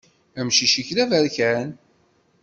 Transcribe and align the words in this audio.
Amcic-ik 0.39 0.89
d 0.95 0.97
aberkan. 1.03 1.69